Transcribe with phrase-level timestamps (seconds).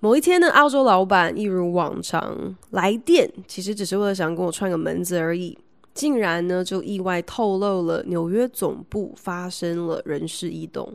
[0.00, 5.58] 某一天呢，澳洲老板一如往常来电，其实只是为了想跟我串个门子而已，
[5.92, 10.94] 竟然呢就意外透露了纽约总部发生了人事异动。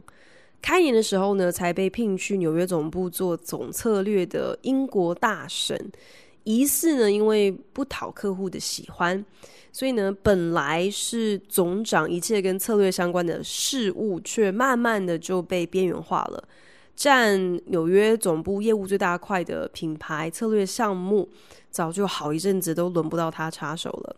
[0.61, 5.77] 开年的时候呢，才被聘去纽约总部做总策略的英国大神，
[6.45, 9.25] 疑似呢因为不讨客户的喜欢，
[9.73, 16.41] 所以呢本来是总长一切跟策略相关的事物，却慢慢的就被边缘化了。
[16.95, 21.27] 占纽约总部业务最大块的品牌策略项目，
[21.69, 24.16] 早就好一阵子都轮不到他插手了。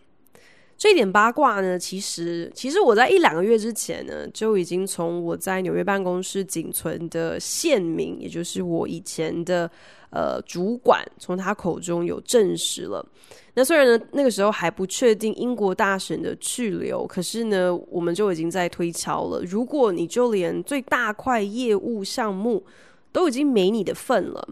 [0.77, 9.71] 这一点八卦呢，其实其实我在一两个月之前呢，就已经从我在纽约办公室仅存的县名，也就是我以前的
[10.15, 13.05] 呃主管，从他口中有证实了。
[13.53, 19.41] 那虽然呢，那个时候还不确定英国大选的去留，可是呢，我们就已经在推敲了。
[19.43, 22.65] 如果你就连最大块业务项目
[23.11, 24.47] 都已经没你的份了，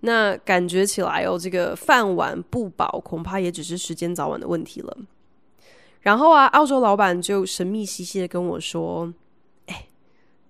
[0.00, 4.96] 那感觉起来哦，这个饭碗不保，恐怕也只是时间早晚的问题了。
[6.00, 9.12] 然后啊，澳洲老板就神秘兮兮的跟我说
[9.66, 9.86] ：“哎，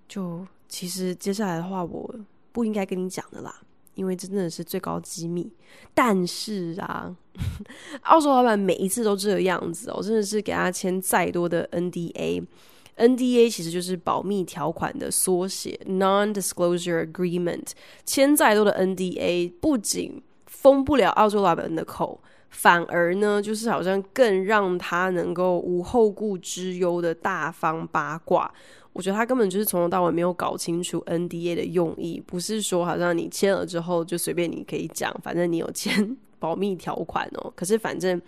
[0.07, 2.15] 就其实接下来的话，我
[2.53, 3.61] 不应该跟你讲的啦。”
[3.95, 5.51] 因为真的是最高机密，
[5.95, 7.15] 但是啊，
[8.03, 17.69] 澳洲老板每一次都这样子哦，真的是给他签再多的 NDA，NDA 其实就是保密条款的缩写，Non-Disclosure Agreement，
[18.05, 28.53] 签再多的 NDA，不仅封不了澳洲老板的口，反而呢，就是好像更让他能够无后顾之忧的大方八卦。
[28.93, 37.53] 我觉得他根本就是从头到尾没有搞清楚 NDA 的用意，不是说好像你签了之后就随便你可以讲，反正你有签 保密条款哦。
[37.55, 38.21] 可是反正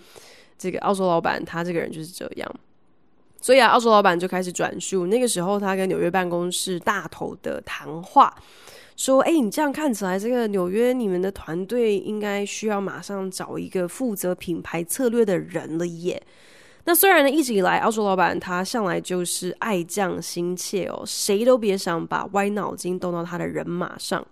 [0.56, 2.54] 这个澳洲老板他这个人就是这样，
[3.40, 8.32] 所以啊，澳洲老板就开始转述那个时候他跟纽约办公室大头的谈话，
[8.96, 16.22] 说：“哎，你这样看起来，这个纽约你们的团队应该需要马上找一个负责品牌策略的人了耶。”
[16.84, 24.24] 那虽然呢，一直以来澳洲老板他向来就是爱将心切哦，谁都别想把歪脑筋动到他的人马上。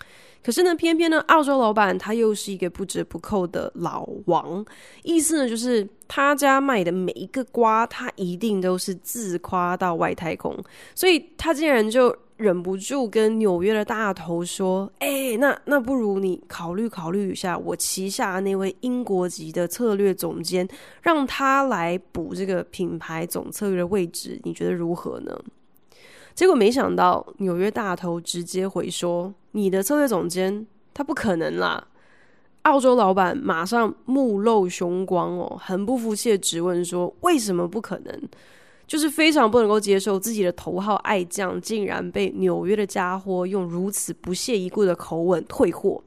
[0.42, 4.64] 可是呢，偏偏呢，澳洲老板他又是一个不折不扣的老王，
[5.02, 10.56] 意思呢就是他家卖的每一个瓜，他一定都是自夸到外太空，
[10.94, 12.16] 所以他竟然就。
[12.40, 20.66] 忍不住跟纽约的大头说：“哎、那那不如你考虑考虑一下，我旗下那位英国籍的策略总监，
[21.02, 25.38] 让他来补这个品牌总策略的位置，你觉得如何呢？”
[26.34, 31.88] 结果没想到，纽约大头直接回说：“你的策略总监他不可能啦！”
[32.62, 38.18] 澳洲老板马上目露凶光哦，很不服气的质问说：“为什么不可能？”
[38.90, 46.02] 就是非常不能够接受自己的头号爱将竟然被纽约的家伙用如此不屑一顾的口吻退货。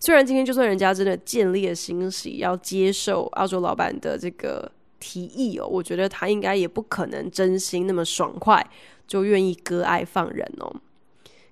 [0.00, 8.66] 虽然今天就算人家真的建立了欣喜要接受澳洲老板的这个提议哦，我觉得他应该也不可能真心那么爽快
[9.06, 10.74] 就愿意割爱放人哦。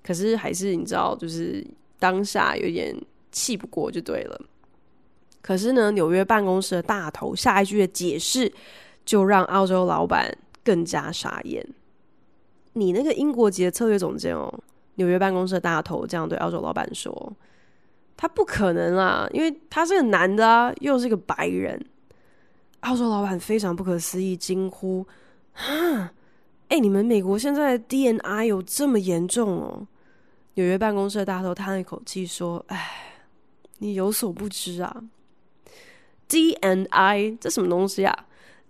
[0.02, 1.62] 可是还是你知道，就是
[1.98, 2.96] 当下有点
[3.30, 4.40] 气不过就对了。
[5.42, 8.50] 可是呢，纽约办公室的大头下一句的解释
[9.04, 10.34] 就让澳洲老板。
[10.70, 11.66] 更加傻眼！
[12.74, 14.48] 你那个英国籍的策略总监哦，
[14.94, 17.36] 纽约办公室的大头这样对澳洲老板说
[18.16, 21.84] ：“他不可能啊，因为他是个男的啊，又是个白人。”
[22.82, 25.04] 澳洲老板非常不可思议，惊呼
[25.58, 26.12] ：“啊，
[26.68, 29.88] 哎，你们美国现在的 D&I 有这么严重哦？”
[30.54, 33.16] 纽约办公室的大头叹了一口气说：“哎，
[33.78, 35.02] 你有所不知啊
[36.28, 38.16] ，DNI 这什么东西啊？”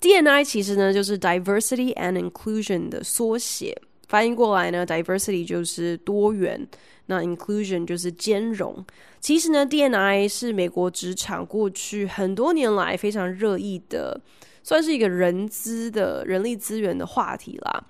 [0.00, 3.76] DNI 其实呢，就是 Diversity and Inclusion 的缩写，
[4.08, 6.66] 翻译过来呢，Diversity 就是多元，
[7.06, 8.82] 那 Inclusion 就是兼容。
[9.20, 14.18] 其实呢，DNI 是美国职场过去很多年来非常热议的，
[14.62, 17.84] 算是一个人资的人力资源的话题啦。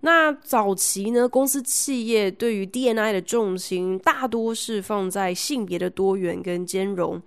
[0.00, 7.22] 那早期呢，公司企业对于 DNI 的重心大多是放在性别的多元跟兼容。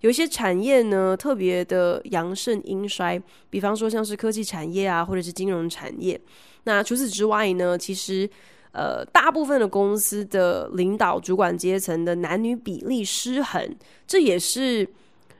[0.00, 6.20] 有一些产业呢，特别的阳盛阴衰，比方说像是科技产业啊，或者是金融产业。
[6.64, 8.28] 那除此之外呢，其实
[8.72, 14.88] 呃，大部分的公司的领导主管阶层的男女比例失衡，这也是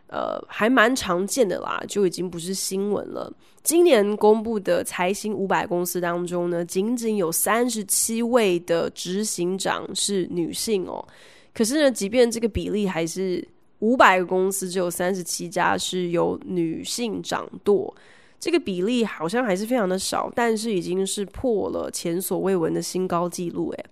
[0.09, 3.31] 呃，还蛮常见的啦，就已经不是新闻了。
[3.63, 11.07] 今年公布的财新五百公司当中呢，仅仅有三十七位的执行长是女性哦。
[11.53, 13.47] 可是呢，即便这个比例还是
[13.81, 17.95] 五百个公司只有三十七家是由女性掌舵，
[18.39, 23.71] 这个比例好像还是非常的少，但是已经是破了前所未闻的新高纪录。
[23.71, 23.85] 诶，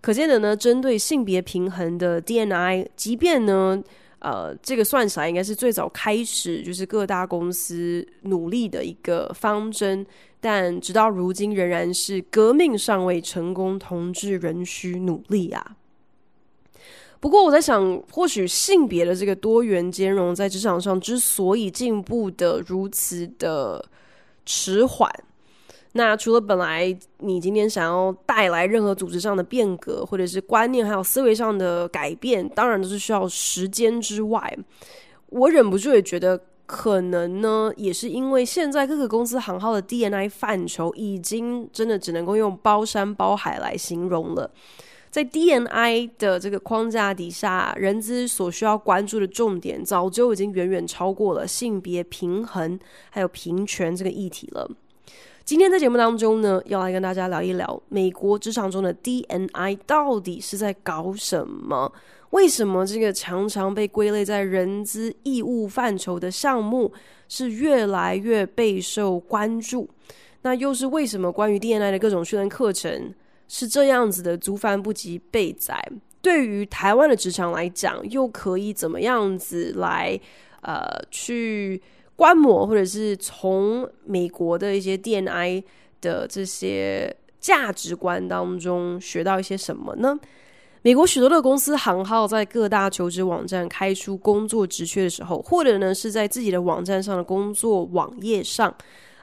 [0.00, 3.82] 可见的呢，针对性别平衡的 DNI，即便呢。
[4.22, 10.04] 呃，这个算起来应该是最早开始，就是各大公司努力的一个方针，
[10.38, 15.74] 但直到如今仍然是革命尚未成功，同志仍需努力啊。
[17.20, 23.84] 不过我在想，或许性别的这个多元兼容在职场上之所以进步的如此的
[24.46, 25.08] 迟缓。
[25.92, 34.58] 那除了本来你今天想要带来任何组织上的变革，或者是观念还有思维上的改变，当然都是需要时间之外，
[35.26, 44.50] 我忍不住也觉得可能呢，也是因为现在各个公司行号的 DNI 范畴已经真的只能够用包山包海来形容了。
[45.10, 52.78] 在 DNI 的这个框架底下，人资所需要关注的重点早就已经远远超过了性别平衡
[53.10, 54.70] 还有平权这个议题了。
[55.44, 61.92] 今天在节目当中呢，要来跟大家聊一聊美国职场中的 DNI 到底是在搞什么？
[62.30, 66.92] 为什么这个常常被归类在人资义务范畴的项目
[67.28, 69.90] 是越来越备受关注？
[70.42, 73.12] 那又是为什么关于 DNI 的各种训练课程
[73.50, 75.78] 是这样子的族繁不及备载？
[76.22, 80.18] 对于台湾的职场来讲，又可以怎么样子来
[80.62, 81.82] 呃去？
[82.16, 85.64] 观摩，或者是从美国的一些 DNI
[86.02, 90.20] 的这些价值观当中学到一些什么呢？
[90.82, 98.74] 美国许多的公司行号在各大求职网站开出工作职缺的时候，或者呢是在自己的网站上的工作网页上。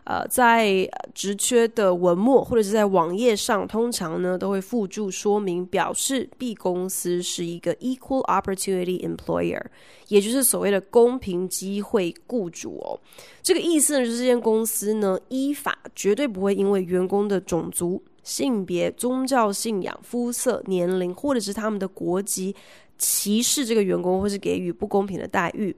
[0.10, 9.62] 呃，在职缺的文末或者是在网页上，通常呢都会附注说明，表示 B 公司是一个 Equal Opportunity Employer，
[10.08, 12.98] 也就是所谓的公平机会雇主哦。
[13.44, 22.56] 这个意思呢，就是这间公司呢依法绝对不会因为员工的种族、性别、宗教信仰、肤色、年龄或者是他们的国籍
[22.98, 25.76] 歧视这个员工，或是给予不公平的待遇。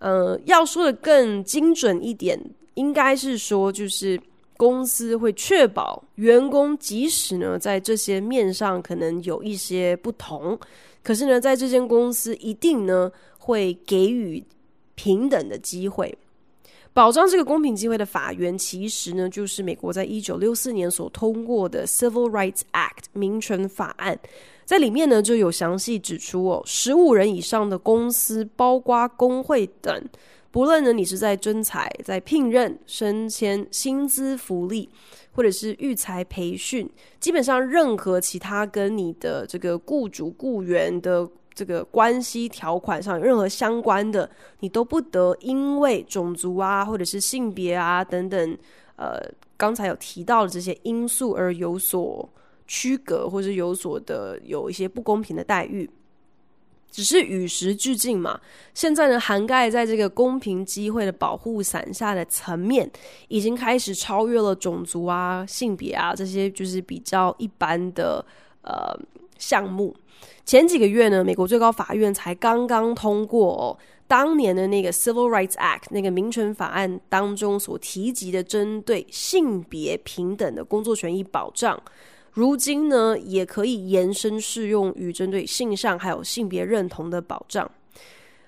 [0.00, 2.38] 呃，要说的更精准一点。
[2.74, 4.20] 应该是说，就是
[4.56, 10.58] 公司会确保员工，即使呢在这些面上可能有一些不同，
[11.02, 14.44] 可是呢，在这间公司一定呢会给予
[14.94, 16.16] 平等的机会，
[16.92, 24.18] 保障这个公平机会的法源，其实呢就是美国在一九六四年所通过的 Civil Rights Act 民权法案，
[24.64, 30.08] 在里面呢就有详细指出哦，十五人以上的公司，包括工会等。
[30.54, 34.88] 不论呢，你是在征才、在聘任、升迁、薪资福利，
[35.32, 44.30] 或者是育才培训，基本上任何其他跟你的这个雇主雇员的这个关系条款上有任何相关的，
[44.60, 48.56] 你都不得因为种族啊，或者是性别啊等等，
[48.94, 49.20] 呃，
[49.56, 52.32] 刚才有提到的这些因素而有所
[52.68, 55.90] 区隔，或者有所的有一些不公平的待遇。
[56.94, 58.40] 只是与时俱进嘛，
[58.72, 62.88] 现在呢，涵盖在这个公平机会的保护伞下的层面，
[63.26, 68.24] 已经开始超越了种族啊、性别啊这些就是比较一般的
[68.62, 68.96] 呃
[69.36, 69.92] 项目。
[70.44, 81.82] 前几个月呢，美国最高法院才刚刚通过哦，当年的那个 Civil Rights Act 那个民权法案当中所提及的针对性别平等的工作权益保障。
[82.34, 87.70] 如今呢，也可以延伸适用于针对性向还有性别认同的保障。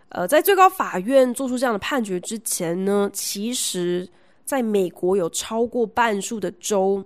[0.08, 4.06] 呃，在最高法院做出这样的判决之前呢，其实
[4.44, 7.04] 在美国有超过半数的州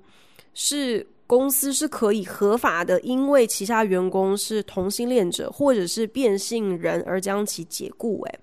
[0.55, 8.23] 是公司是可以合法的，因为旗下员工是同性恋者或者是变性人而将其解雇。
[8.25, 8.39] 诶，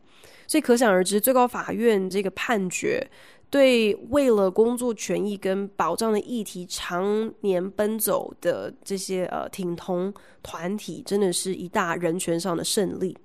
[0.47, 3.05] 所以可想而知，最高法院这个判决。
[3.49, 10.13] 对，为了工作权益跟保障的议题，常年奔走的这些呃挺同
[10.43, 13.17] 团体，真的是一大人权上的胜利。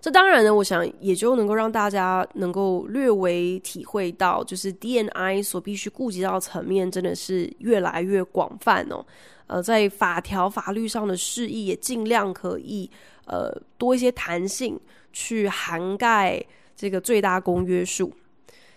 [0.00, 9.04] 这当然呢，我想也就能够让大家能够略微体会到，就是 DNI 所必须顾及到层面，真的是越来越广泛哦。
[9.48, 12.90] 呃，在法条法律上的释义，也尽量可以
[13.26, 14.78] 呃多一些弹性，
[15.12, 16.42] 去涵盖
[16.74, 18.10] 这个最大公约数。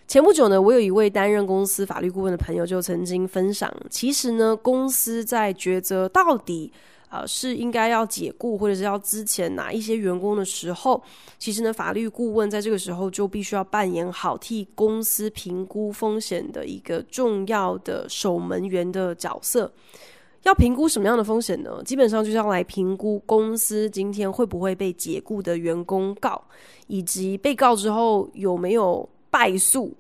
[0.10, 6.74] 前不久呢，我有一位担任公司法律顾问的朋友就曾经分享，其实呢，公司在抉择到底
[7.10, 11.00] 呃，是应该要解雇或者是要资遣哪一些员工的时候，
[11.38, 19.72] 其实呢，法律顾问在这个时候就必须要扮演好替公司评估风险的一个重要的守门员的角色。
[20.42, 21.84] 要评估什么样的风险呢？
[21.86, 26.44] 基本上就是要来评估公司今天会不会被解雇的员工告，
[26.88, 29.96] 以及被告之后有没有败诉，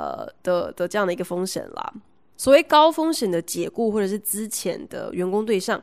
[0.00, 1.92] 呃的的这样的一个风险啦。
[2.36, 5.82] 所谓高风险的解雇或者是资遣的员工对象。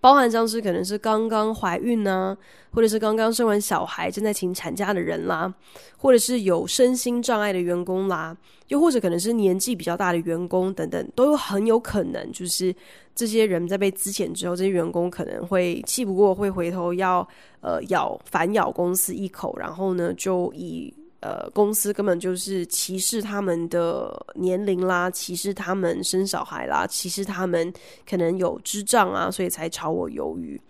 [0.00, 5.52] 包含像是可能是刚刚怀孕呢、啊，或者是刚刚生完小孩正在请产假的人啦，
[5.96, 8.36] 或者是有身心障碍的员工啦，
[8.68, 12.72] 又或者可能是年纪比较大的员工等等，都有很有可能就是
[13.12, 17.28] 这些人在被资遣之后，这些员工可能会气不过，会回头要
[17.60, 20.94] 呃咬反咬公司一口，然后呢就以。
[21.20, 27.72] 呃，公司根本就是歧视他们的年龄啦，歧视他们生小孩啦，歧视他们
[28.08, 30.60] 可能有智障啊，所以才炒我鱿鱼。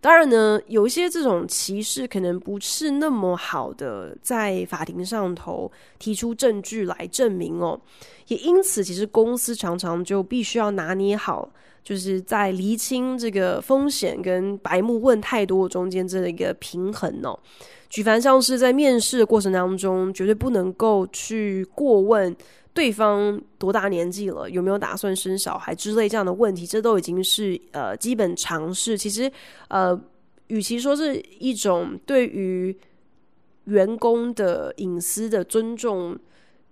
[0.00, 7.78] 当然呢，有一些这种歧视可能不是那么好的，在法庭上头提出证据来证明哦。
[8.28, 11.46] 也因此，其实公司常常就必须要拿捏好，
[11.82, 17.38] 就是在厘清这个风险跟白目问太多中间这一个平衡哦。
[17.88, 22.34] 举凡像是在面试的过程当中，绝对不能够去过问
[22.72, 28.96] 对方多大年纪了，有没有打算生小孩之类这样的问题，这都已经是呃基本常识。
[28.96, 29.28] 其实
[29.66, 30.00] 呃，
[30.46, 32.76] 与其说是一种对于
[33.64, 36.16] 员工的隐私的尊重，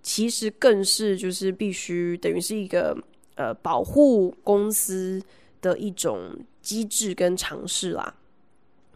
[0.01, 2.97] 其实更是就是必须等于是一个
[3.39, 5.21] 呃保护公司
[5.61, 8.13] 的一种机制跟尝试啦。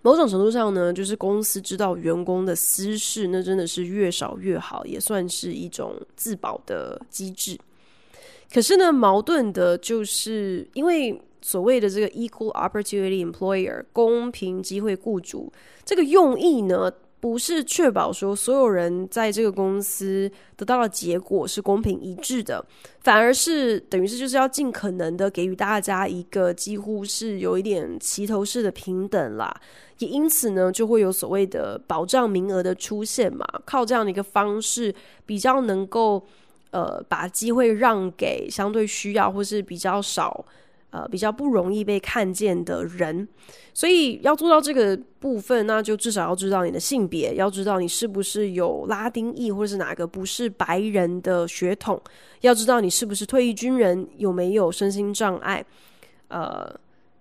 [0.02, 7.58] 某种程度上呢，就是公司知道员工的私事，那真的是越少越好，也算是一种自保的机制。
[8.54, 15.50] 可是呢，矛盾的就是，因为所谓的这个 equal opportunity employer 公平机会雇主
[15.86, 16.92] 这个用意呢，
[17.24, 22.66] 不是确保说所有人在这个公司得到的结果是公平一致的，
[23.00, 29.56] 反而是等于是就是要尽可能的给予大家一个几乎是有一点齐头式的平等啦。
[30.00, 34.94] 也因此呢，就会有所谓的保障名额的出现嘛，靠这样的一个方式，
[35.26, 36.22] 比较能够
[36.72, 40.46] 呃把机会让给相对需要或是比较少。
[40.94, 43.28] 呃，比较不容易被看见的人，
[43.74, 52.00] 所以要做到这个部分，那就至少要知道你的性别，要知道你是不是有拉丁裔或者是哪个不是白人的血统，
[52.42, 55.66] 要知道你是不是退役军人，有没有身心障碍。
[56.28, 56.72] 呃，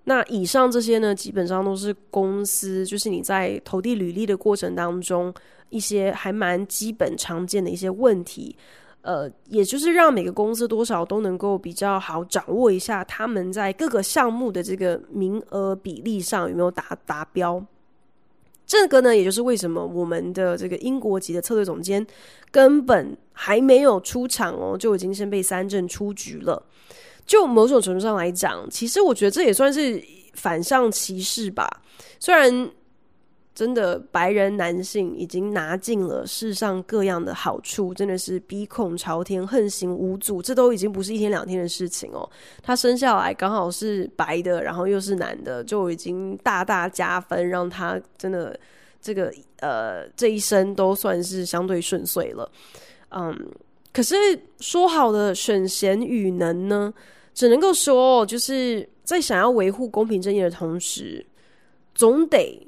[0.05, 5.33] 那以上这些呢，基本上都是公司，就是你在投递履历的过程当中，
[5.71, 8.55] 一些还蛮基本常见的一些问题。
[9.03, 17.65] 呃，也就是让每个公司多少都能够比较好掌握一下他们在各个项目的这个名额比例上有没有达达标。
[18.65, 22.07] 这个呢，也就是为什么我们的这个英国籍的策略总监
[22.51, 26.63] 根本还没有出场哦，就已经先被三振出局了。
[27.27, 30.03] 就某种程度上来讲，其实我觉得这也算是
[30.35, 31.69] 反向歧视吧，
[32.19, 32.71] 虽然。
[33.55, 40.41] 真的，白人男性已经拿尽了世上各样的好处，真的是鼻孔朝天，横行无阻。
[40.41, 42.27] 这都已经不是一天两天的事情哦。
[42.63, 48.59] 他生下来刚好是白的，然后又是男的，就已经大大加分，让他真的
[49.03, 49.31] 这个
[49.61, 52.51] 呃这一生都算是相对顺遂了。
[53.11, 53.39] 嗯，
[53.93, 54.17] 可是
[54.61, 56.93] 说好的选贤与能呢？
[57.35, 61.27] 只能够说，就是在想要维护公平正义的同时，
[61.95, 62.67] 总得。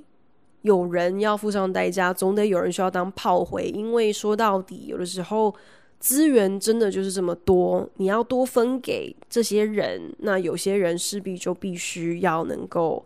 [0.64, 3.68] 有人要付上代价，总得有人需要当炮灰。
[3.68, 5.54] 因为说到底，有的时候
[6.00, 13.04] 资源真的就是这么多，你要多分给这些人，那有些人势必就必须要能够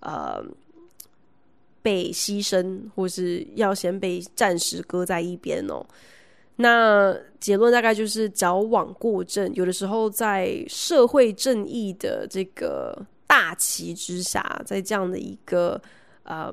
[0.00, 0.44] 呃
[1.80, 5.86] 被牺牲，或是要先被暂时搁在一边哦。
[6.56, 15.80] 那结论大概就是矫枉过正，有的时候在社会正义的这个大旗之下，在这样的一个
[16.24, 16.52] 嗯。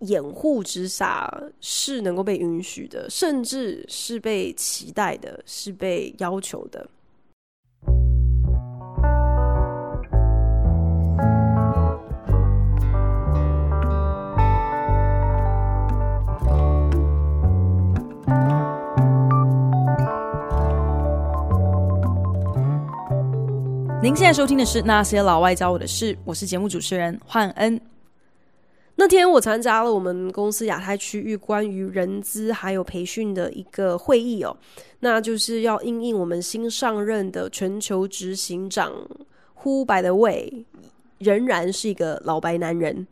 [0.00, 1.28] 掩护之下
[1.60, 6.88] 是能够被允许的，甚至是被期待的，是被要求的。
[24.00, 27.78] 您现在收听的是《那些老外教我的事》，我是节目主持人焕恩。
[29.00, 34.56] 那天我参加了我们公司亚太区域关于人资还有培训的一个会议哦，
[34.98, 38.92] 那就是要应应我们新上任的全球执行长
[39.62, 40.64] ，Who by the way，
[41.18, 43.06] 仍然是一个老白男人。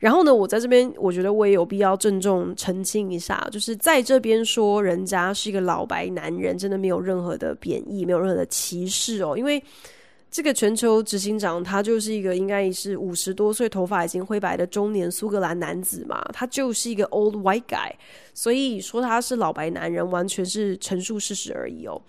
[0.00, 9.38] 然后呢，我在这边，我觉得我也有必要郑重澄清一下，就是在这边说人家是一个老白男人，真的没有任何的贬义，没有任何的歧视哦。
[9.38, 9.62] 因为
[10.30, 17.90] 这个全球执行长他就是一个应该是五十多岁、头发已经灰白的中年苏格兰男子嘛，他就是一个 old white guy，
[18.32, 22.00] 所以说他是老白男人，完全是陈述事实而已哦。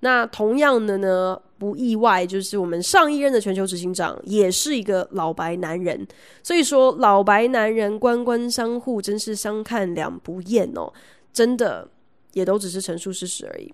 [0.00, 6.06] 那同样的呢，不意外，就是我们上一任的全球执行长也是一个老白男人，
[6.42, 10.92] 所以说老白男人官官相护，真是相看两不厌哦，
[11.32, 11.88] 真的
[12.32, 13.72] 也都只是陈述事实而已。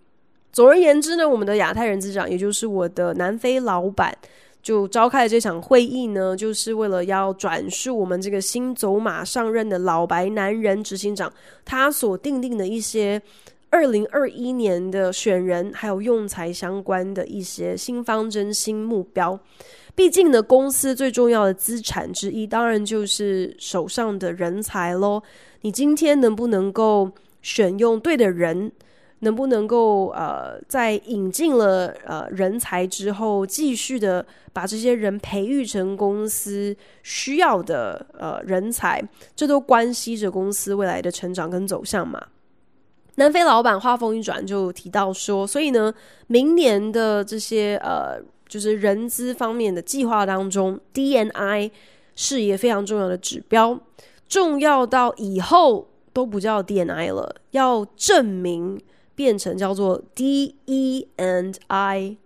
[0.56, 4.16] 总而言之呢，我们的亚太人资长，也就是我的南非老板，
[4.62, 11.30] 就召开了这场会议呢，就是为了要转述我们这个新走马上任的老白男人执行长
[11.62, 13.20] 他所订定的一些。
[13.68, 19.38] 二零二一年的选人还有用财相关的一些新方针、新目标。
[19.94, 25.20] 毕竟呢，公司最重要的资产之一，当然就是手上的人才喽。
[25.60, 27.10] 你今天能不能够
[27.42, 28.72] 选用对的人？
[29.20, 39.02] 能不能够呃，在引进了呃人才之后，继续的把这些人培育成公司需要的呃人才？
[39.34, 42.22] 这都关系着公司未来的成长跟走向嘛。
[43.16, 45.92] 南非老板话锋一转就提到说，所以呢，
[46.26, 51.70] 明年的这些呃，就是人资方面的计划当中，DNI
[52.14, 53.80] 是一个非常重要的指标，
[54.28, 58.78] 重要到以后都不叫 DNI 了，要证明
[59.16, 62.16] 变成叫做 DE and I。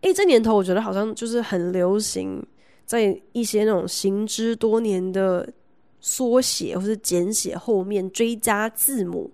[0.00, 2.42] 诶，这年头我觉得好像就是很流行，
[2.86, 5.46] 在一些那种行之多年的
[6.00, 9.30] 缩写或是简写后面追加字母。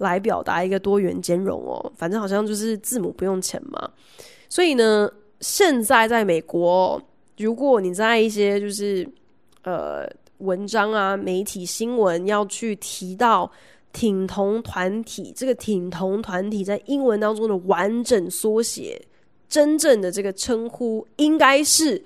[0.00, 3.90] 来表达一个多元兼容哦，反正好像就是字母不用钱嘛。
[4.48, 5.06] 所以呢，
[5.40, 6.98] 现在在美国，
[7.36, 9.06] 如果你在一些就是
[9.62, 13.52] 呃文章啊、媒体新闻要去提到
[13.92, 19.02] 挺同团体，这个挺同团体在英文当中的完整缩写，
[19.48, 22.02] 真正的这个称呼应该是，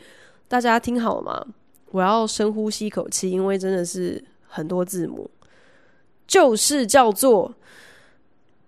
[0.48, 1.46] 大家听好了吗？
[1.90, 5.30] 我要深呼吸一口气，因为真的是很多字母，
[6.26, 7.54] 就是叫做。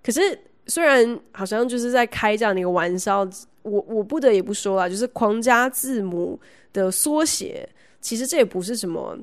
[0.00, 0.38] 可是
[0.68, 3.28] 虽然好像就是在开这样的一个玩笑，
[3.62, 6.38] 我我不得也不说啦，就是狂加字母
[6.72, 7.68] 的缩写，
[8.00, 9.18] 其实这也不是什么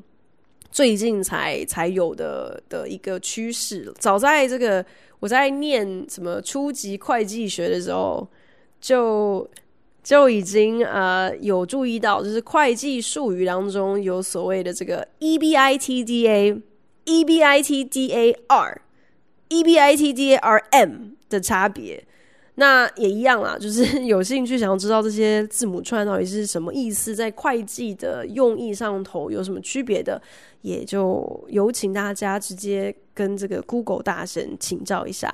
[0.70, 3.90] 最近才才有的的一个趋势。
[4.00, 4.86] 早在这个
[5.22, 8.28] 我在念什么初级会计学的时候
[8.82, 9.50] 就。
[10.08, 16.62] 就已经呃有注意到，就是会计术语当中有所谓的这个 EBITDA、
[17.06, 18.78] EBITDAR、
[19.50, 20.92] EBITDARM
[21.28, 22.02] 的差别。
[22.56, 30.22] 那也一样啦，就是有兴趣想要知道这些字母串到底是什么意思，在会计的用意上头有什么区别的，
[30.62, 35.30] 也就有请大家直接跟这个 Google 大神请教一下。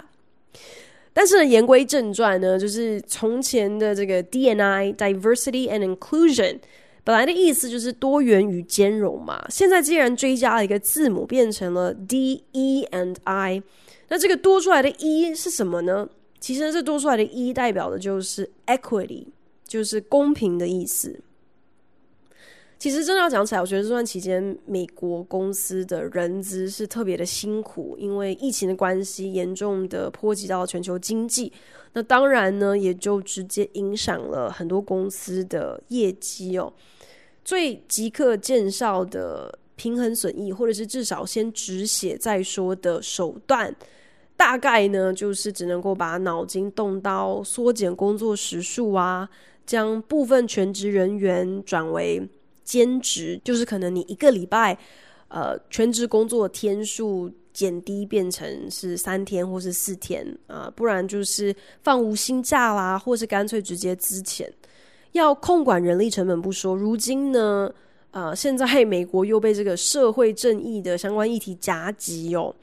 [1.13, 6.59] 但是，言归正传呢，就是从前的这个 DNI（ Diversity and Inclusion）
[7.03, 9.45] 本来的意思就是多元与兼容嘛。
[9.49, 13.61] 现在既然追加了一个字母，变成了 D E and I，
[14.07, 16.09] 那这个多出来的 E 是什么呢？
[16.39, 19.27] 其实这多出来的 E 代表的就是 Equity，
[19.67, 21.19] 就是公平的意思。
[22.83, 31.49] 其实真的要讲起来，我觉得这段期间美国公司的人资是特别的辛苦，因为疫情的关系，严重的波及到全球经济。
[31.93, 36.73] 那当然呢，也就直接影响了很多公司的业绩哦。
[37.45, 43.73] 最即刻见效的平衡损益，或者是至少先止血再说的手段，
[44.35, 49.29] 大概呢就是只能够把脑筋动到缩减工作时数啊，
[49.65, 52.21] 将部分全职人员转为。
[52.63, 54.77] 兼职就是可能你一个礼拜，
[55.27, 64.47] 呃，全职工作天数减低变成是三天或是四天啊，不然就是放无薪假啦，或是干脆直接资遣。
[65.11, 67.71] 要控管人力成本不说，如今呢，
[68.09, 72.55] 呃，现在美国又被这个社会正义的相关议题夹击哦，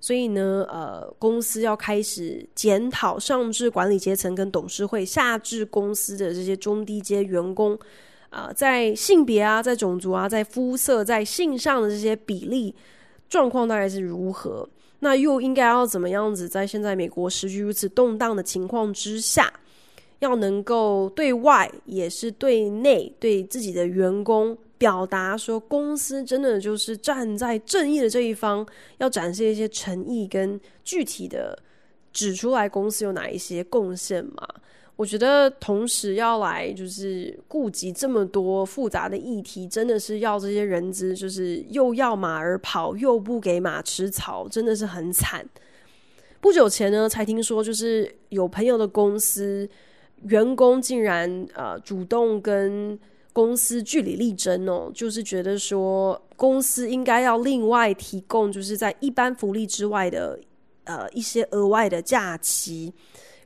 [0.00, 7.78] 所以呢，呃，公司要开始检讨上至管理阶层跟董事会，下至公司的这些中低阶员工，
[8.30, 12.74] 呃，在性别啊，在种族啊，在肤色，在性上的这些比例
[13.28, 14.68] 状况大概是如何？
[15.00, 16.48] 那又应该要怎么样子？
[16.48, 19.52] 在现在美国时局如此动荡的情况之下，
[20.18, 24.56] 要能够对外也是对内对自己的员工。
[24.76, 28.64] 表达说，公司真的就是站在正义的这一方，
[28.98, 31.58] 要展现一些诚意跟具体的
[32.12, 34.46] 指出来公司有哪一些贡献嘛？
[34.98, 45.48] 我觉得同时要来就是顾及这么多复杂的议题，真的是要这些人资就是又要马儿跑，又不给马吃草，真的是很惨。
[46.40, 49.68] 不久前呢，才听说就是有朋友的公司
[50.24, 52.98] 员工竟然呃主动跟。
[53.30, 60.36] 公司据理力争哦，就是觉得说公司应该要另外提供，就是在一般福利之外的
[60.82, 62.92] 呃一些额外的假期，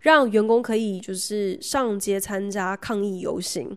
[0.03, 3.75] 让员工可以就是上街参加抗议游行，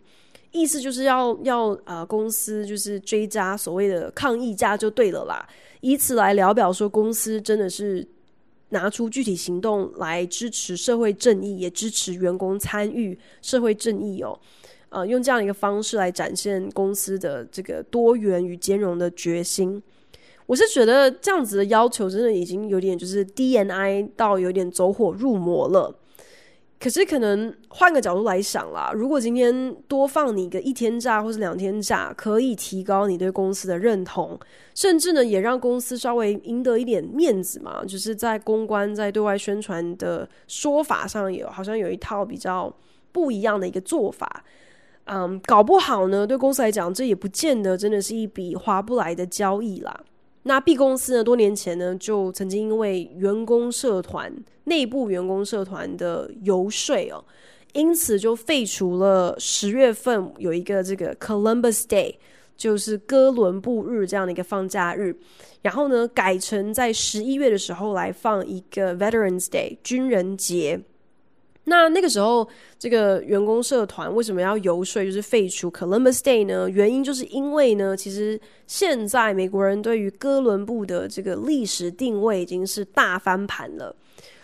[0.51, 5.47] 意思就是要要呃公司就是追加所谓的抗议价就对了啦，
[5.81, 8.05] 以此来聊表说公司真的是
[8.69, 14.37] 拿出具体行动来支持社会正义，也支持员工参与社会正义哦。
[14.89, 19.79] 呃，用这样一个方式来展现公司的这个多元与兼容的决心，
[20.47, 25.93] 我是觉得这样子的要求真的已经有点就是 D N I 到有点走火入魔了。
[26.77, 34.37] 可是可能换个角度来想啦，如果今天多放你个一天假或是两天假，可以提高你对公司的认同，
[34.75, 42.71] 甚至呢也让公司稍微赢得一点面子嘛，就是在公关在对外宣传的说法上有好像有一套比较
[43.11, 44.43] 不一样的一个做法。
[45.05, 49.99] 嗯搞不好呢，对公司来讲，这也不见得真的是一笔划不来的交易啦。
[50.47, 54.31] 那 B 公司呢，多年前呢，就曾经因为员工社团
[54.65, 57.25] 内部员工社团的游说哦，
[57.73, 62.17] 因此就废除了十月份有一个这个 Columbus Day，
[62.55, 65.15] 就是哥伦布日这样的一个放假日，
[65.63, 70.79] 然后呢，改成在十一月的时候来放一个 Veterans Day 军人节。
[71.67, 72.47] 那那个时候，
[72.77, 76.69] 这个员工社团为什么要游说，就是废除 Columbus Day 呢？
[76.69, 83.95] 原因就是因为呢，其实现在美国人对于哥伦布的这个历史定位已经是大翻盘了。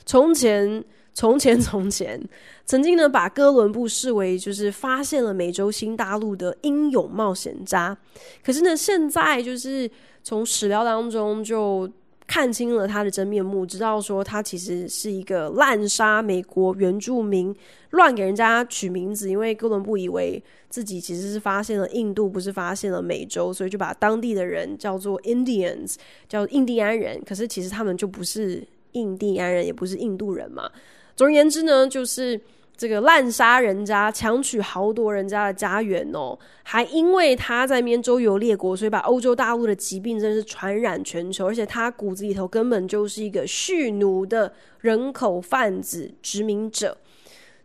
[0.03, 2.19] 从前，从前，从前，
[2.65, 7.95] 曾经呢，把哥伦布视为就是发现了美洲新大陆的英勇冒险家。
[8.43, 9.89] 可是呢，现在就是
[10.23, 11.87] 从史料当中就。
[12.31, 17.53] 看清了他的真面目，知道说他其实是一个滥杀美国原住民、
[17.89, 19.29] 乱给人家取名字。
[19.29, 25.95] 因为哥伦布以为自己其实是发现了印度，不是发现了美洲，所以就把当地的人叫做 Indians，
[26.29, 27.21] 叫印第安人。
[27.25, 30.71] 可是其实他们就不是印第安人，也不是印度人嘛。
[31.17, 32.39] 总而言之呢，就是。
[32.75, 41.45] 这个滥杀人家，强取豪夺人家的家园哦，还因为他在那边周游列国，所以把欧洲大陆的疾病真是传染全球。
[41.45, 46.97] 而且他骨子里头根本就是一个蓄奴的人口贩子、殖民者，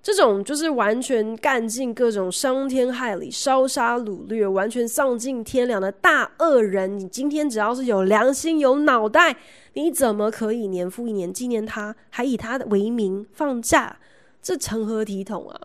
[0.02, 6.98] 这种就是完全干尽各种伤天害理、烧杀掳掠、完全丧尽天良的大恶人。
[6.98, 9.34] 你今天只要是有良心、有脑袋，
[9.72, 13.96] 你怎么可以年复一年纪念他，还以他的为名放假？
[14.46, 15.60] 这成何体统啊！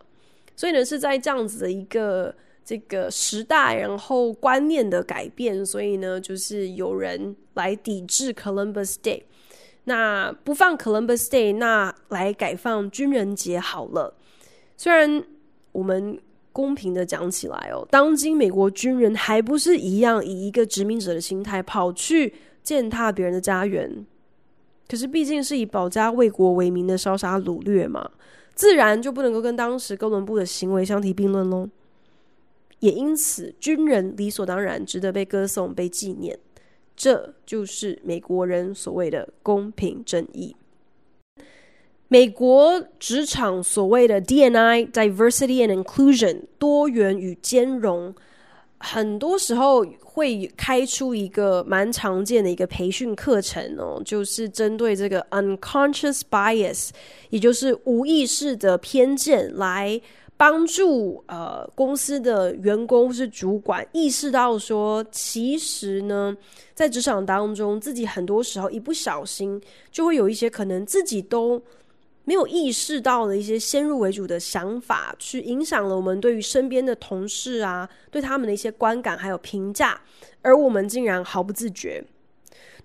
[0.56, 2.34] 所以呢，是在这样子的一个
[2.66, 9.22] 这个时代，然后观念的改变，所以呢，就是有人来抵制 Columbus Day。
[9.84, 14.16] 那不放 Columbus Day，那来改放军人节好了。
[14.76, 15.24] 虽然
[15.74, 16.20] 我们
[16.52, 24.04] 公平的讲起来哦，当今美国军人还不是一样以一个殖民者的心态跑去践踏别人的家园，
[24.90, 28.10] 可是毕竟是以保家卫国为名的烧杀掳掠嘛。
[28.62, 31.68] 自然就不能够跟当时哥伦布的行为相提并论喽，
[32.78, 36.38] 也因此军人理所当然值得被歌颂、被纪念。
[36.96, 40.56] 这就是美国人所谓的公平正义。
[42.08, 48.14] 美国职场所谓的 dni diversity and Inclusion） 多元与兼容。
[48.82, 56.90] 很多时候会开出一个蛮常见的一个培训课程哦，就是针对这个 unconscious bias，
[57.30, 60.02] 也就是无意识的偏见，来
[60.36, 66.36] 帮助呃公司的员工或是主管意识到说，其实呢，
[66.74, 71.62] 在职场当中，自己很多时候一不小心就会有一些可能自己都。
[72.24, 80.00] 没有意识到的一些先入为主的想法，去影响了我们对于身边的同事啊，对他们的一些观感还有评价，
[80.42, 82.04] 而我们竟然毫不自觉。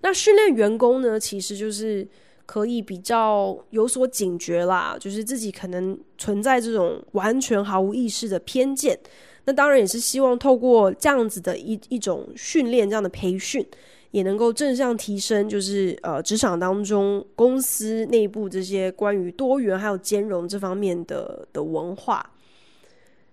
[0.01, 2.07] 那训练员工呢，其实就是
[2.45, 8.97] 可以比较有所警觉啦，就是自己可能存在这种完全毫无意识的偏见。
[9.45, 13.65] 那当然也是希望透过这样子的一一种训练，这样的培训，
[14.11, 22.31] 也能够正向提升，就是呃职场当中公司内部这些关于多元还有兼容这方面的的文化。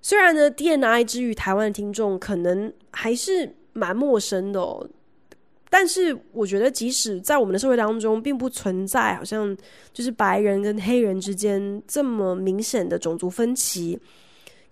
[0.03, 4.87] 虽然呢，D N I 之于台湾的听众可能还是蛮陌生的哦。
[5.71, 9.57] 但是我觉得，即使在我们的社会当中，并不存在好像
[9.93, 13.99] 就是白人跟黑人之间这么明显的种族分歧。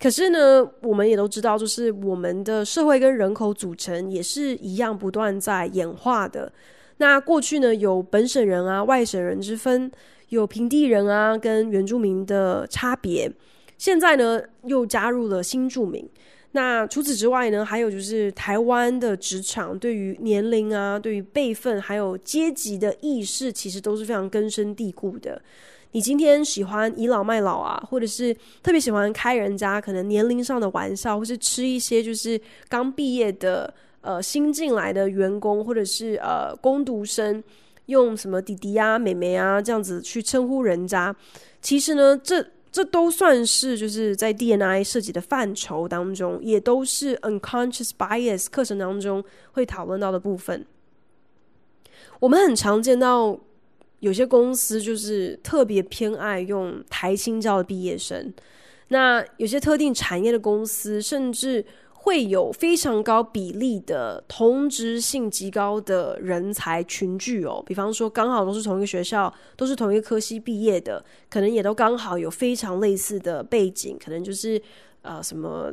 [0.03, 6.53] 可是呢，我们也都知道，就是我们的社会跟人口组成也是一样，不断在演化的。
[6.97, 9.89] 那过去呢，有本省人啊、外省人之分，
[10.31, 13.31] 有平地人啊跟原住民的差别。
[13.79, 16.05] 现在呢，又加入了新住民。
[16.55, 25.41] 那除此之外呢，还有就是台湾的职场对于年龄啊、对于辈分还有阶级的意识，其实都是非常根深蒂固的。
[25.93, 32.39] 你今天喜欢倚老卖老啊，或者是特别喜欢开人家可能年龄上的玩笑，或是吃一些就是
[32.69, 37.43] 刚毕业的呃新进来的员工，或者是呃工读生，
[37.87, 41.17] 用什么弟弟啊、妹妹啊这样子去称呼人家，
[41.63, 42.47] 其实呢这。
[42.73, 50.67] 这都算是就是在 DNI 涉及的范畴当中，也都是 unconscious bias 课程当中会讨论到的部分。
[52.19, 53.39] 我们很常见到
[54.01, 58.33] 有些公司就是特别偏爱用台青教的毕业生，
[58.89, 61.65] 那有些特定产业的公司甚至。
[62.03, 74.61] 会有非常高比例的同质性极高的人才群聚哦，比方说刚好都是同一个学校，都是同一个科系毕业的，可能也都刚好有非常类似的背景，可能就是
[75.03, 75.73] 呃什么。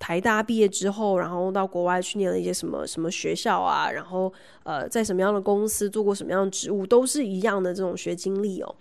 [0.00, 4.32] 台大毕业之后，然后到国外去念了一些什么什么学校啊，然后
[4.62, 8.74] 呃，在什么样的公司做过什么样的职务，都是一样的这种学经历哦。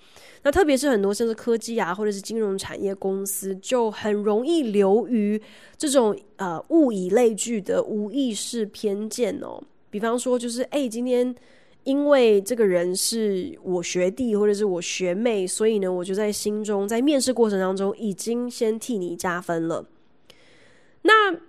[0.44, 5.40] 那特别是很多像是科技啊，或者是金融产业公司，就很容易流于
[5.78, 9.62] 这种呃物以类聚的无意识偏见哦。
[9.90, 11.36] 比方说，就是哎，今天
[11.84, 19.86] 因为这个人是我学弟或者是我学妹，所以呢，我就在心中在面试过程当中已经先替你加分了。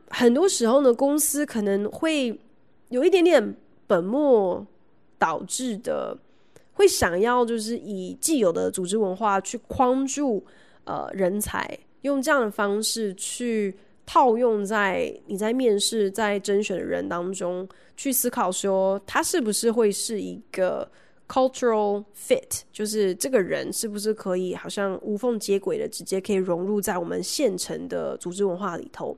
[0.08, 2.38] 很多时候呢，公司可能会
[2.88, 3.54] 有一点点
[3.86, 4.66] 本末
[5.18, 6.16] 倒置的，
[6.74, 10.44] 会想要就是以既有的组织文化去框住
[10.84, 13.74] 呃人才，用这样的方式去
[14.06, 20.90] 套用在你在面试、在甄选的人当中，去思考说他是不是会是一个
[21.28, 29.16] cultural fit，就是这个人是不是可以好像无缝接轨的，直接可以融入在我们现成的组织文化里头。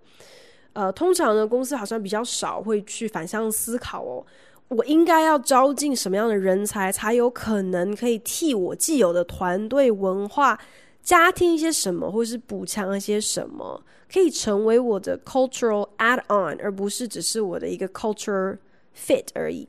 [0.75, 4.25] 呃，通常呢，公司好像比较少会去反向思考哦，
[4.69, 10.59] 我应该要招进什么样的人才，才有可能可以替我既有的团队文化
[11.03, 18.57] 加添一些什么，或是补强一些什么，可以成为我的 cultural add-on，而不是只是我的一个 culture
[18.97, 19.69] fit 而已。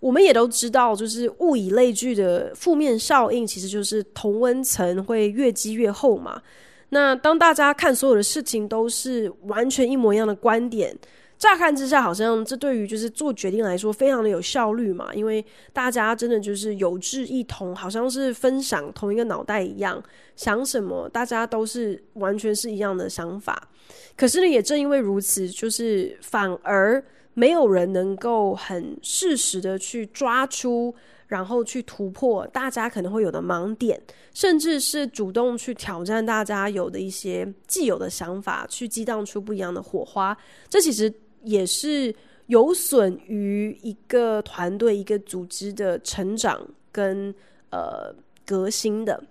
[0.00, 6.42] 我们也都知道，就是物以类聚的负面效应，其实就是同温层会越积越厚嘛。
[6.90, 10.96] 那当大家看所有的事情都是完全一模一样的观点，
[11.36, 20.02] 乍看之下好像这对于就是做决定来说非常的有效率嘛，因为大家真的就是有志一同，好像是分享同一个脑袋一样，
[20.36, 23.68] 想什么大家都是完全是一样的想法。
[24.16, 27.02] 可是呢，也正因为如此，就是反而。
[27.38, 30.94] 没有人能够很适时的去抓出，
[31.26, 34.00] 然后去突破大家可能会有的盲点，
[34.32, 40.36] 甚至是主动去挑战大家有的一些既有的想法，去激荡出不一样的火花。
[40.68, 41.12] 这其实
[41.42, 42.14] 也是
[42.46, 46.60] 有损于一个团队、一个组织的成长
[46.92, 47.34] 跟
[47.70, 49.22] 呃革新的。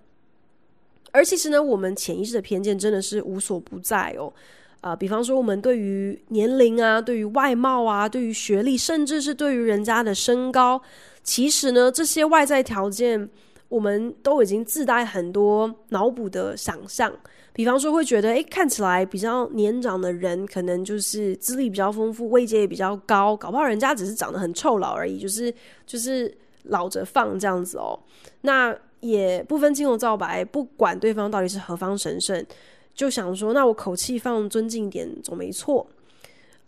[1.12, 4.30] 而其实呢，我们潜意识的偏见真的是无所不在哦。
[4.86, 10.80] 啊、比方说，我们对于年龄啊，对于外貌啊，对于学历，甚至是对于人家的身高，
[11.24, 13.28] 其实呢，这些外在条件，
[13.68, 17.12] 我们都已经自带很多脑补的想象。
[17.52, 25.52] 比方说，会觉得，诶，看起来比较年长的人，可能就是资历比较丰富，位阶也比较高，搞不好人家只是长得很臭老而已，就是
[25.84, 26.32] 就是
[26.64, 27.98] 老着放这样子哦。
[28.42, 32.46] 那也不分青红皂白，不管对方到底是何方神圣。
[32.96, 35.86] 就想说，那我口气放尊敬一点总没错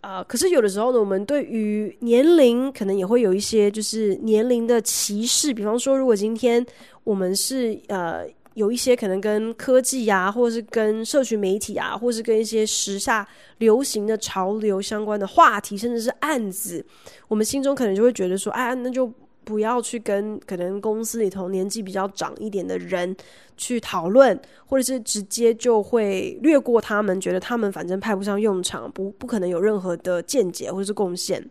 [0.01, 5.53] 啊、可是有的时候呢，我们对于年龄可能也会有一些就是年龄的歧视。
[5.53, 6.65] 比方说，如果今天
[7.03, 16.85] 我们是呃有一些可能跟科技啊，或者是跟社群媒体啊，或是跟一些时下流行的潮流相关的话题，甚至是案子，
[17.27, 19.11] 我们心中可能就会觉得说，哎，那就
[19.49, 23.15] 不要去跟可能公司里头年纪比较长一点的人
[23.57, 31.43] 去讨论，或者是直接就会略过他们，觉得他们反正派不上用场，不不可能有任何的见解或者是贡献。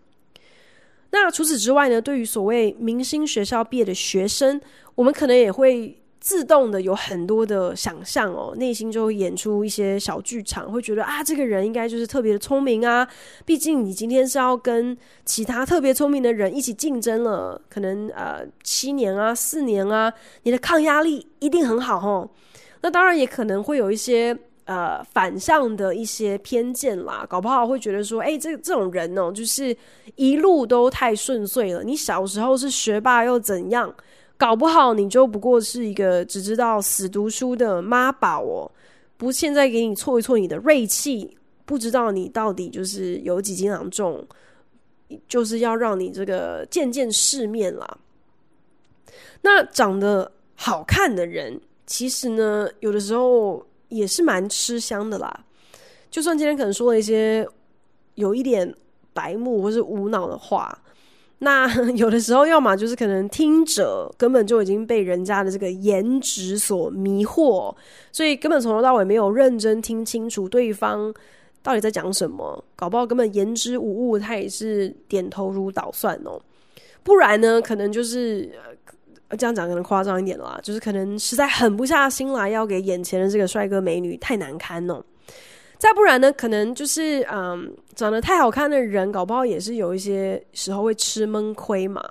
[1.11, 4.61] 那除此之外呢，对于所谓明星学校毕业的学生，
[4.95, 6.01] 我们可能也会。
[6.29, 13.09] 自动的有很多的想象哦，内心就会演出一些小剧场，会觉得啊，这个人应该就是特别的聪明啊。
[13.47, 20.12] 毕竟你今天是要跟其他特别聪明的人一起竞争了，可能呃七年啊、四年啊，
[20.43, 22.29] 你的抗压力一定很好哦。
[22.83, 29.75] 那当然也可能会有一些呃反向的一些偏见啦，搞不好会觉得说，哎，这这种人哦，就是
[30.17, 31.83] 一路都太顺遂了。
[31.83, 33.95] 你小时候是学霸又怎样？
[34.38, 38.70] 搞不好你就不过是一个只知道死读书的妈宝哦，
[39.16, 44.24] 不，现在给你挫一挫你的锐气，不知道你到底就是有几斤两重，
[45.27, 47.98] 就是要让你这个见见世面啦。
[49.42, 55.44] 那长得好看的人，其实呢，有的时候也是蛮吃香的啦。
[56.12, 57.44] 就算今天可能说了一些
[58.14, 58.72] 有一点
[59.12, 60.81] 白目或是无脑的话。
[61.40, 67.74] 那 有的时候，要么就是可能听者根本就已经被人家的这个颜值所迷惑，
[68.11, 71.14] 所以根本从头到尾没有认真听清楚对方
[71.62, 76.40] 到底在讲什么，搞不好根本言之无物，他也是点头如捣蒜哦。
[77.05, 78.51] 不然呢，可能就是
[79.38, 85.01] 这样讲可能夸张一点啦，就是可能实在狠不下心来要给眼前的这个帅哥美女太难堪哦。
[85.79, 92.03] 再不然呢，可能就是嗯，长得太好看的人，搞不好也是有一些时候会吃闷亏嘛。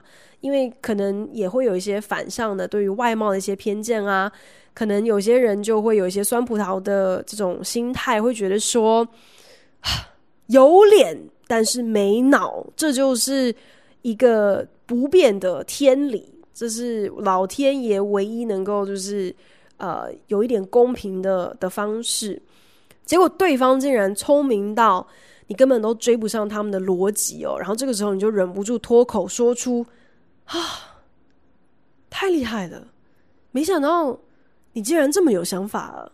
[0.41, 4.31] 因为可能也会有一些反向的对于外貌的一些偏见啊。
[4.73, 9.05] 可能有些人就会有一些酸葡萄的这种心态，会觉得说，
[10.47, 13.53] 有脸但是没脑，这就是
[14.03, 19.35] 一个不变的天理，这是老天爷唯一能够就是
[19.77, 22.39] 呃有一点公平的的方式。
[23.07, 25.07] 结果对方竟然聪明到
[25.47, 29.83] 你根本都追不上他们的逻辑哦，然后这个时候你就忍不住脱口说出
[30.45, 30.59] ：“啊，
[32.09, 32.85] 太厉害了！
[33.51, 34.19] 没想到
[34.73, 36.11] 你竟然这么有想法啊！”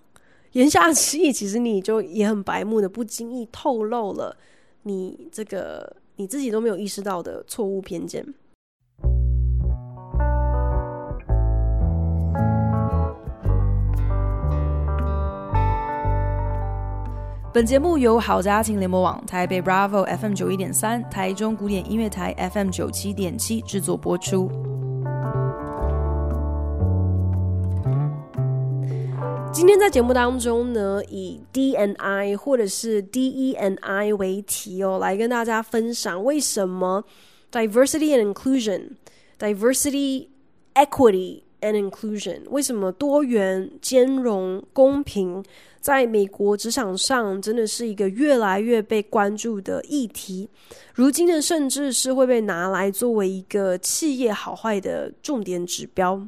[0.53, 4.37] 言下之意，其实你就也很白目的不经意透露了
[4.83, 8.23] 你这个你自己都没有意识到的错误偏见。
[17.53, 24.49] 本节目由好家庭联播网、台北 Bravo FM 九一点三、台中古典音乐台 FM 九七点七制作播出。
[29.53, 37.03] 今天在节目当中呢，以 D N I 或者是 D E N I 为题哦，来跟大家分享为什么
[37.51, 38.93] Diversity and Inclusion、
[39.37, 40.29] Diversity
[40.73, 45.43] Equity and Inclusion 为什么多元、兼容、公平。
[45.83, 50.49] 在美国职场上，真的是一个越来越被关注的议题。
[50.93, 56.25] 如今呢，甚至是会被拿来作为一个企业好坏的重点指标。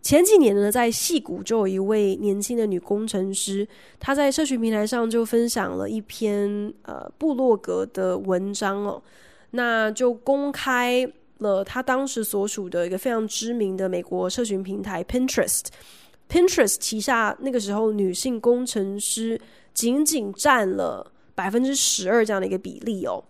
[0.00, 3.66] 前几年呢，在矽谷就有一位年轻的女工程师，
[3.98, 9.02] 她在社群平台上就分享了一篇呃部落格的文章哦，
[9.50, 11.04] 那就公开
[11.38, 15.64] 了她当时所属的一个非常知名的美国社群平台 Pinterest。
[16.28, 19.40] Pinterest 旗下那个时候女性工程师
[19.72, 23.22] 仅仅占了百分之十二这样的一个比例哦，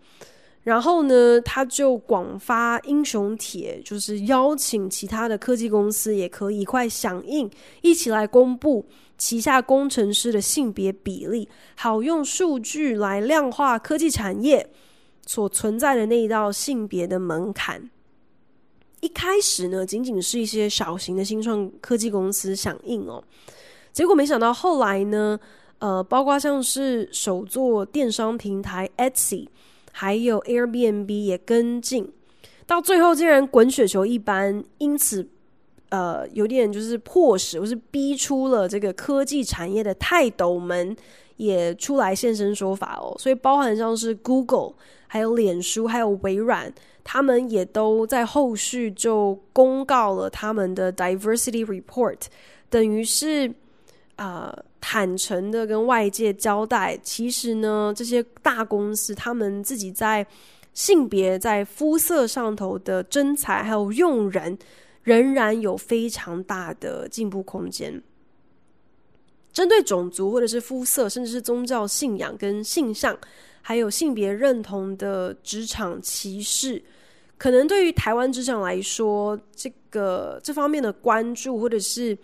[0.63, 7.51] 然后呢，他就广发英雄帖，就是邀请其他的科技公司也可以一块响应，
[7.83, 8.87] 一起来公布
[9.19, 14.69] 旗下工程师的性别比例，好用数据来量化科技产业
[15.27, 17.91] 所存在的那一道性别的门槛。
[19.07, 23.23] 一开始呢，仅仅是一些小型的新创科技公司响应哦，
[23.93, 25.39] 结果没想到后来呢，
[25.79, 29.47] 呃，包括像是首座电商平台 Etsy，
[29.93, 32.13] 还有 Airbnb 也跟进，
[32.67, 35.25] 到最后竟然滚雪球一般，因此
[35.91, 40.97] 呃，有点就是迫使或是逼出了这个科技产业的泰斗们
[41.37, 44.73] 也出来现身说法哦，所以包含像是 Google，
[45.07, 46.75] 还有脸书，还有微软。
[47.09, 52.19] 他们也都在后续就公告了他们的 diversity report，
[52.69, 53.49] 等于是
[54.17, 60.27] 啊、坦诚的跟外界交代，其实呢，这些大公司他们自己在
[60.75, 64.59] 性别在肤色上头的征才还有用人，
[65.05, 68.03] 仍然有非常大的进步空间。
[69.53, 73.17] 针对种族或者是肤色，甚至是宗教信仰跟性向，
[73.63, 76.83] 还有性别认同的职场歧视，
[77.39, 82.17] 可能对于台湾职场来说，这个这方面的关注或者是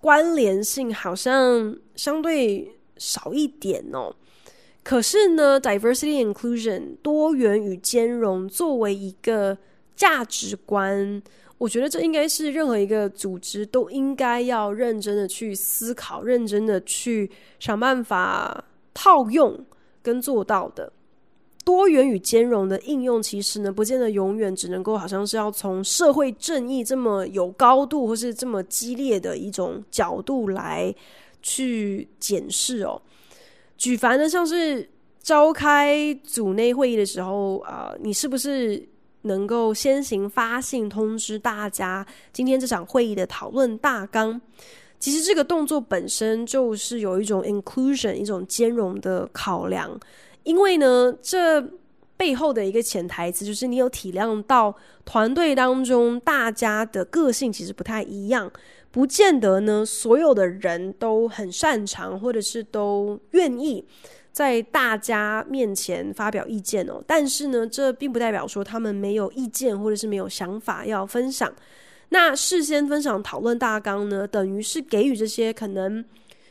[0.00, 4.14] 关联性，好像相对少一点哦。
[4.82, 9.56] 可是呢，diversity inclusion 多元与兼容作为一个
[9.94, 11.22] 价值观，
[11.58, 17.30] 我觉得这应该是任何一个组织都应该要认真的去思考、认真的去
[17.60, 19.64] 想办法套用
[20.02, 20.92] 跟做到的。
[21.64, 30.94] 多元与兼容的应用，其实呢，不见得永远只能够好像是要从社会正义这么有高度或是这么激烈的一种角度来
[31.40, 33.00] 去检视哦。
[33.76, 34.88] 举凡呢，像是
[35.22, 38.84] 召开组内会议的时候啊、你是不是
[39.22, 44.40] 能够先行发信通知大家今天这场会议的讨论大纲？
[44.98, 49.98] 其实这个动作本身就是有一种 inclusion，一种兼容的考量。
[50.44, 51.62] 因为呢，这
[52.16, 54.74] 背后的一个潜台词就是你有体谅到
[55.04, 58.50] 团队当中大家的个性其实不太一样。
[58.90, 63.82] 不见得呢，所有的人都很擅长，或者是都愿意
[64.30, 67.02] 在大家面前发表意见哦。
[67.06, 71.50] 但是呢，这并不代表说他们没有意见，或者是没有想法要分享。
[72.10, 76.04] 那事先分享讨论大纲呢，等于是给予这些可能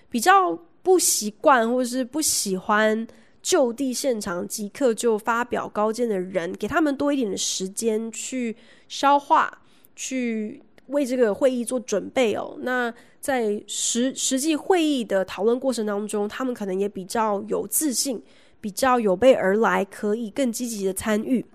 [0.09, 3.05] 比较不习惯，或者是不喜欢
[3.41, 8.55] 就地现场即刻就发表高见的人，给他们多一点的时间去
[8.87, 9.61] 消化，
[9.95, 10.61] 去。
[10.87, 18.21] 为这个会议做准备哦，那在实实际会议的讨论过程当中，他们可能也比较有自信，
[18.59, 21.45] 比较有备而来，可以更积极的参与。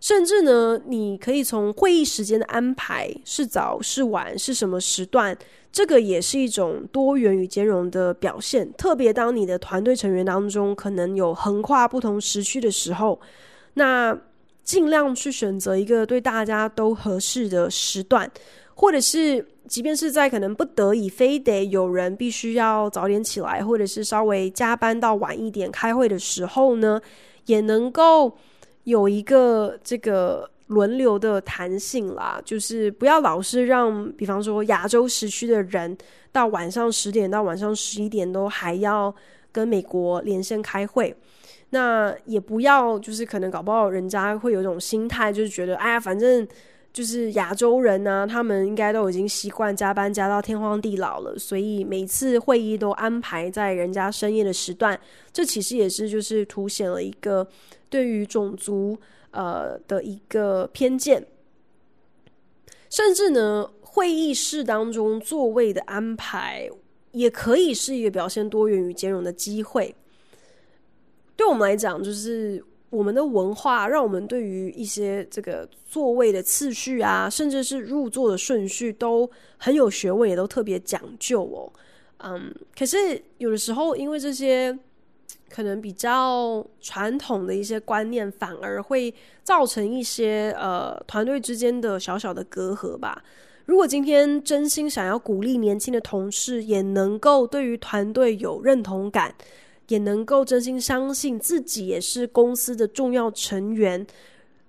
[0.00, 5.36] 甚至呢，你可以从会议时间的安排是早是晚，是什么时段，
[5.70, 8.72] 这个也是一种多元与兼容的表现。
[8.72, 13.20] 特别当你的团队成员当中可能有横跨不同时区的时候，
[13.74, 14.18] 那。
[14.62, 18.30] 尽量去选择一个对大家都合适的时段，
[18.74, 27.00] 或者是即便是在可能不得已，非得有人必须要早点起来，或者是稍微加班到晚一点开会的时候呢，
[27.46, 28.36] 也能够
[28.84, 35.96] 有一个这个轮流的弹性啦，就是不要老是让，比方说亚洲时区的人
[36.32, 39.14] 到晚上十点到晚上十一点都还要
[39.50, 41.14] 跟美国连线开会。
[41.72, 46.46] 那也不要，就是可能搞不好人家会有一种心态，就是觉得，哎呀，反正
[46.92, 55.00] 就是亚洲人呢、啊，他们应该都已经习惯加班加到天荒地老了，所以每次会议都安排在人家深夜的时段，
[55.32, 57.46] 这其实也是就是凸显了一个
[57.88, 58.98] 对于种族
[59.30, 61.24] 呃的一个偏见，
[62.90, 66.68] 甚至呢，会议室当中座位的安排
[67.12, 69.94] 也可以是一个表现多元与兼容的机会。
[71.36, 81.72] 对我们来讲，就是我们的文化让我们对于一些这个座位的次序啊，甚至是入座的顺序都很有学问，也都特别讲究哦。
[82.18, 84.76] 嗯，可是有的时候，因为这些
[85.48, 89.14] 可能比较传统的一些观念，反而会
[89.44, 93.22] 造成一些呃团队之间的小小的隔阂吧。
[93.66, 99.32] 如果今天真心想要鼓励年轻的同事，也能够对于团队有认同感。
[99.90, 104.06] 也能够真心相信自己也是公司的重要成员，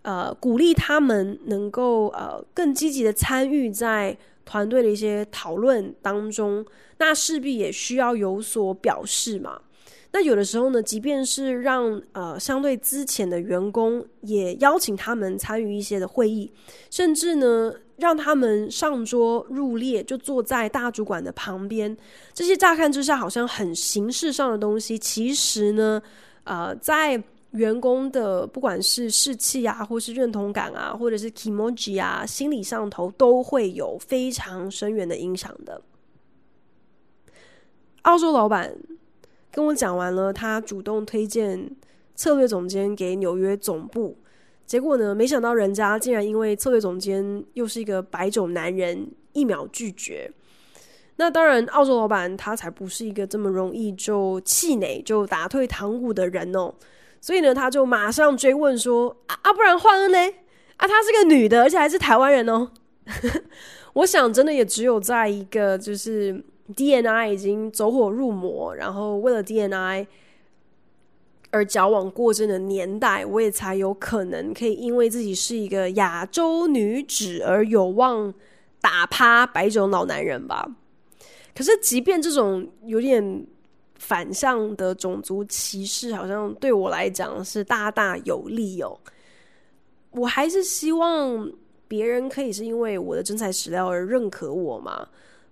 [0.01, 6.65] 呃，鼓励他们能够呃更积极的参与在团队的一些讨论当中，
[6.97, 9.61] 那势必也需要有所表示嘛。
[10.11, 16.51] 那有的时候呢，即便是让呃相对资浅的员工也邀请他们参与一些的会议，
[16.89, 17.73] 甚至呢。
[18.01, 21.95] 让他们上桌入列，就坐在大主管的旁边。
[22.33, 26.01] 这些乍看之下好像很形式上的东西，其实呢，
[26.43, 35.79] 呃，在员工的不管是士气啊，或是认同感啊，或者是 emoji 啊，心理上头都会有非常深远的影响的。
[38.01, 38.75] 澳洲老板
[39.51, 41.69] 跟我讲完了，他主动推荐
[42.15, 44.17] 策略总监给纽约总部。
[44.65, 50.31] 结果呢，没想到人家竟然因为策略总监又是一个白种男人，一秒拒绝。
[51.17, 56.73] 那当然，澳洲老板他才不是一个这么容易就气馁、就打退堂鼓的人哦。
[57.19, 60.17] 所以呢，他就马上追问说：“啊啊，不然换恩呢？
[60.77, 62.71] 啊，她是个女的，而且还是台湾人哦。
[63.93, 66.43] ”我想，真的也只有在一个就是
[66.75, 70.07] D N I 已经走火入魔，然后为了 D N I。
[71.51, 78.33] 而矫枉过正的年代，我也才有可能可以因为自己是一个亚洲女子而有望
[78.79, 80.67] 打趴白种老男人吧。
[81.53, 83.45] 可是，即便这种有点
[83.95, 88.97] 反向的种族歧视，好像对我来讲是大大有利哦。
[90.11, 91.51] 我还是希望
[91.87, 95.05] 别人可以是因为我的真材实料而认可我嘛，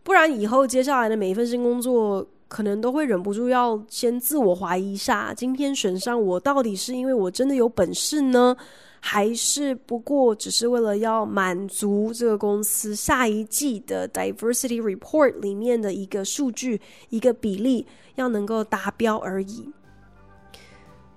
[0.04, 8.58] 不然以后接下来的每一份新工作，可能都会忍不住要先自我怀疑一下：今天选上我，到底是因为我真的有本事呢，
[9.00, 17.86] 还是不过只是为了要满足这个公司下一季的 Diversity Report 里面的一个数据、一个比例
[18.16, 19.70] 要能够达标而已？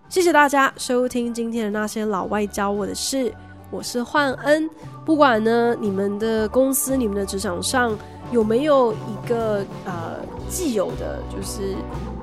[0.08, 3.32] 谢谢大家收听今天的那些老外教我的事，
[3.72, 4.68] 我是焕恩。
[5.02, 7.96] 不管呢，你们的公司、你们的职场上
[8.30, 11.74] 有没有一个呃既有的，就是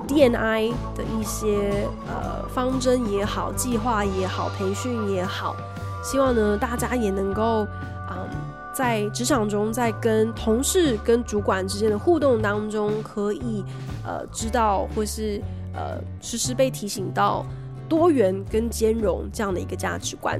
[0.07, 5.55] DNI 的一些呃方针也好、计划也好、培训也好，
[6.03, 7.65] 希望呢大家也能够
[8.11, 8.29] 嗯
[8.71, 13.65] 在职场中，在跟同事、跟主管之间的互动当中，可以
[14.05, 15.41] 呃知道或是
[15.73, 17.43] 呃时时被提醒到。
[17.89, 20.39] 多元跟兼容这样的一个价值观。